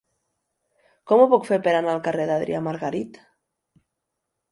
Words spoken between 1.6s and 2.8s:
per anar al carrer d'Adrià